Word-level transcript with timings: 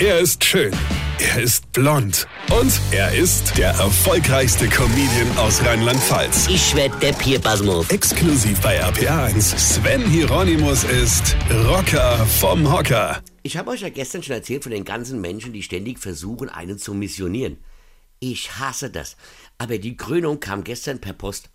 Er 0.00 0.18
ist 0.18 0.42
schön. 0.42 0.72
Er 1.20 1.40
ist 1.40 1.70
blond. 1.70 2.26
Und 2.50 2.80
er 2.90 3.14
ist 3.14 3.56
der 3.56 3.68
erfolgreichste 3.68 4.66
Comedian 4.66 5.38
aus 5.38 5.64
Rheinland-Pfalz. 5.64 6.48
Ich 6.48 6.74
werd 6.74 7.00
der 7.00 7.12
Pierpasmus. 7.12 7.88
Exklusiv 7.90 8.60
bei 8.60 8.82
RPA1. 8.82 9.56
Sven 9.56 10.04
Hieronymus 10.04 10.82
ist 10.82 11.36
Rocker 11.68 12.26
vom 12.26 12.72
Hocker. 12.72 13.22
Ich 13.44 13.56
habe 13.56 13.70
euch 13.70 13.82
ja 13.82 13.88
gestern 13.88 14.24
schon 14.24 14.34
erzählt 14.34 14.64
von 14.64 14.72
den 14.72 14.84
ganzen 14.84 15.20
Menschen, 15.20 15.52
die 15.52 15.62
ständig 15.62 16.00
versuchen, 16.00 16.48
einen 16.48 16.78
zu 16.80 16.92
missionieren. 16.92 17.58
Ich 18.18 18.58
hasse 18.58 18.90
das. 18.90 19.16
Aber 19.58 19.78
die 19.78 19.96
Krönung 19.96 20.40
kam 20.40 20.64
gestern 20.64 21.00
per 21.00 21.12
Post. 21.12 21.50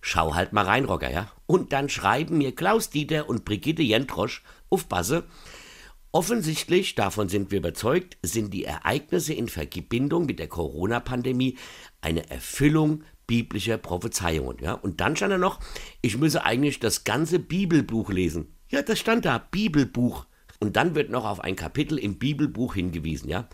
Schau 0.00 0.34
halt 0.34 0.52
mal 0.52 0.64
rein, 0.64 0.86
Rocker, 0.86 1.12
ja? 1.12 1.30
Und 1.46 1.72
dann 1.72 1.88
schreiben 1.88 2.38
mir 2.38 2.56
Klaus 2.56 2.90
Dieter 2.90 3.28
und 3.28 3.44
Brigitte 3.44 3.82
Jentrosch 3.82 4.42
auf 4.68 4.86
Basse. 4.86 5.22
Offensichtlich, 6.14 6.94
davon 6.94 7.28
sind 7.28 7.50
wir 7.50 7.58
überzeugt, 7.58 8.18
sind 8.22 8.54
die 8.54 8.62
Ereignisse 8.62 9.34
in 9.34 9.48
Verbindung 9.48 10.26
mit 10.26 10.38
der 10.38 10.46
Corona-Pandemie 10.46 11.58
eine 12.02 12.30
Erfüllung 12.30 13.02
biblischer 13.26 13.78
Prophezeiungen. 13.78 14.58
Ja? 14.60 14.74
Und 14.74 15.00
dann 15.00 15.16
stand 15.16 15.32
er 15.32 15.38
noch, 15.38 15.58
ich 16.02 16.16
müsse 16.16 16.44
eigentlich 16.44 16.78
das 16.78 17.02
ganze 17.02 17.40
Bibelbuch 17.40 18.10
lesen. 18.10 18.54
Ja, 18.68 18.82
das 18.82 19.00
stand 19.00 19.24
da, 19.24 19.38
Bibelbuch. 19.38 20.26
Und 20.60 20.76
dann 20.76 20.94
wird 20.94 21.10
noch 21.10 21.24
auf 21.24 21.40
ein 21.40 21.56
Kapitel 21.56 21.98
im 21.98 22.16
Bibelbuch 22.16 22.74
hingewiesen, 22.74 23.28
ja. 23.28 23.48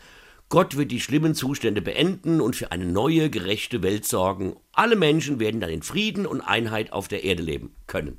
Gott 0.51 0.77
wird 0.77 0.91
die 0.91 1.01
schlimmen 1.01 1.35
Zustände 1.35 1.81
beenden 1.81 2.43
und 2.43 2.57
für 2.57 2.73
eine 2.73 2.85
neue, 2.85 3.31
gerechte 3.31 3.83
Welt 3.83 4.05
sorgen. 4.05 4.57
Alle 4.73 4.97
Menschen 4.97 5.41
werden 5.41 5.63
dann 5.63 5.71
in 5.71 5.81
Frieden 5.81 6.27
und 6.27 6.43
Einheit 6.43 6.93
auf 6.93 7.09
der 7.09 7.25
Erde 7.25 7.43
leben 7.43 7.75
können. 7.87 8.19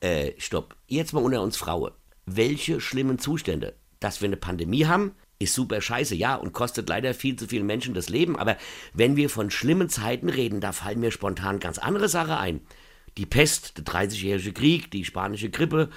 Äh, 0.00 0.32
stopp. 0.38 0.74
Jetzt 0.88 1.12
mal 1.12 1.22
unter 1.22 1.40
uns 1.40 1.56
Frauen. 1.56 1.92
Welche 2.26 2.80
schlimmen 2.80 3.18
Zustände? 3.18 3.74
Dass 4.00 4.20
wir 4.20 4.28
eine 4.28 4.36
Pandemie 4.36 4.86
haben, 4.86 5.12
ist 5.38 5.54
super 5.54 5.80
scheiße, 5.80 6.14
ja, 6.14 6.34
und 6.34 6.52
kostet 6.52 6.88
leider 6.88 7.14
viel 7.14 7.36
zu 7.36 7.46
vielen 7.46 7.66
Menschen 7.66 7.94
das 7.94 8.08
Leben. 8.08 8.38
Aber 8.38 8.56
wenn 8.94 9.16
wir 9.16 9.28
von 9.28 9.50
schlimmen 9.50 9.88
Zeiten 9.88 10.28
reden, 10.28 10.60
da 10.60 10.72
fallen 10.72 11.00
mir 11.00 11.10
spontan 11.10 11.60
ganz 11.60 11.78
andere 11.78 12.08
Sachen 12.08 12.32
ein. 12.32 12.60
Die 13.18 13.26
Pest, 13.26 13.76
der 13.78 13.84
30-jährige 13.84 14.52
Krieg, 14.52 14.90
die 14.90 15.04
spanische 15.04 15.50
Grippe, 15.50 15.90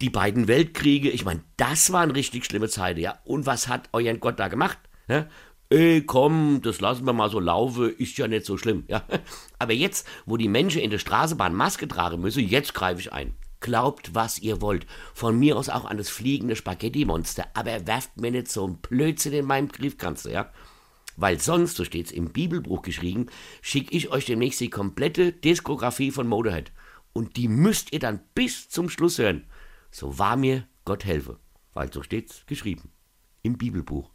die 0.00 0.10
beiden 0.10 0.48
Weltkriege, 0.48 1.10
ich 1.10 1.24
meine, 1.24 1.42
das 1.56 1.92
waren 1.92 2.10
richtig 2.10 2.44
schlimme 2.44 2.68
Zeiten, 2.68 3.00
ja. 3.00 3.18
Und 3.24 3.46
was 3.46 3.68
hat 3.68 3.88
euer 3.92 4.14
Gott 4.14 4.38
da 4.38 4.48
gemacht? 4.48 4.78
Ja? 5.08 5.26
Ey, 5.68 6.02
komm, 6.02 6.60
das 6.62 6.80
lassen 6.80 7.06
wir 7.06 7.12
mal 7.12 7.30
so 7.30 7.40
laufen, 7.40 7.90
ist 7.96 8.16
ja 8.18 8.28
nicht 8.28 8.46
so 8.46 8.56
schlimm, 8.56 8.84
ja. 8.88 9.04
Aber 9.58 9.72
jetzt, 9.72 10.06
wo 10.26 10.36
die 10.36 10.48
Menschen 10.48 10.80
in 10.80 10.90
der 10.90 10.98
Straßenbahn 10.98 11.54
Maske 11.54 11.88
tragen 11.88 12.20
müssen, 12.20 12.46
jetzt 12.46 12.74
greife 12.74 13.00
ich 13.00 13.12
ein. 13.12 13.34
Glaubt, 13.66 14.14
was 14.14 14.38
ihr 14.38 14.60
wollt. 14.60 14.86
Von 15.12 15.40
mir 15.40 15.56
aus 15.56 15.68
auch 15.68 15.86
an 15.86 15.96
das 15.96 16.08
fliegende 16.08 16.54
Spaghetti-Monster, 16.54 17.48
aber 17.54 17.84
werft 17.88 18.16
mir 18.16 18.30
nicht 18.30 18.46
so 18.46 18.64
einen 18.64 18.76
Blödsinn 18.76 19.32
in 19.32 19.44
meinem 19.44 19.66
Briefkanzler, 19.66 20.30
ja. 20.30 20.52
Weil 21.16 21.40
sonst, 21.40 21.74
so 21.76 21.84
steht's 21.84 22.12
im 22.12 22.32
Bibelbuch 22.32 22.82
geschrieben, 22.82 23.26
schicke 23.62 23.92
ich 23.96 24.08
euch 24.10 24.24
demnächst 24.24 24.60
die 24.60 24.70
komplette 24.70 25.32
Diskografie 25.32 26.12
von 26.12 26.28
Motorhead. 26.28 26.70
Und 27.12 27.36
die 27.36 27.48
müsst 27.48 27.92
ihr 27.92 27.98
dann 27.98 28.20
bis 28.36 28.68
zum 28.68 28.88
Schluss 28.88 29.18
hören. 29.18 29.48
So 29.90 30.16
wahr 30.16 30.36
mir 30.36 30.68
Gott 30.84 31.04
helfe, 31.04 31.40
weil 31.74 31.92
so 31.92 32.04
steht's 32.04 32.46
geschrieben 32.46 32.92
im 33.42 33.58
Bibelbuch. 33.58 34.12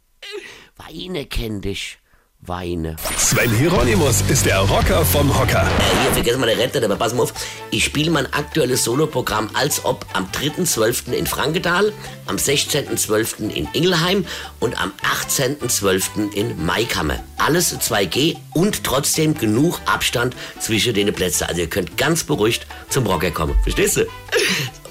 Weine 0.76 1.26
kenn 1.26 1.60
dich, 1.60 1.98
weine. 2.42 2.96
Sven 3.16 3.50
Hieronymus 3.56 4.22
ist 4.28 4.46
der 4.46 4.58
Rocker 4.58 5.04
vom 5.04 5.38
Hocker. 5.38 5.62
Äh, 5.62 6.02
hier, 6.02 6.12
vergessen 6.12 6.40
wir 6.40 6.46
den 6.46 6.58
Rente, 6.58 6.84
aber 6.84 6.96
pass 6.96 7.14
mal 7.14 7.22
auf. 7.22 7.32
Ich 7.70 7.84
spiele 7.84 8.10
mein 8.10 8.32
aktuelles 8.32 8.82
Soloprogramm 8.84 9.50
als 9.54 9.84
ob 9.84 10.04
am 10.12 10.26
3.12. 10.32 11.12
in 11.12 11.26
Frankenthal, 11.26 11.92
am 12.26 12.36
16.12. 12.36 13.50
in 13.50 13.68
Ingelheim 13.72 14.26
und 14.58 14.80
am 14.80 14.92
18.12. 15.28 16.32
in 16.32 16.64
Maikammer. 16.64 17.22
Alles 17.38 17.78
2G 17.78 18.36
und 18.54 18.82
trotzdem 18.82 19.34
genug 19.34 19.80
Abstand 19.86 20.34
zwischen 20.58 20.94
den 20.94 21.12
Plätzen. 21.12 21.44
Also 21.44 21.60
ihr 21.60 21.68
könnt 21.68 21.96
ganz 21.96 22.24
beruhigt 22.24 22.66
zum 22.88 23.06
Rocker 23.06 23.30
kommen. 23.30 23.54
Verstehst 23.62 23.98
du? 23.98 24.06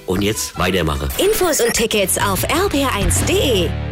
Und 0.05 0.21
jetzt 0.21 0.57
weitermachen. 0.57 1.09
Infos 1.17 1.59
und 1.59 1.73
Tickets 1.73 2.17
auf 2.17 2.45
rb1.de. 2.45 3.90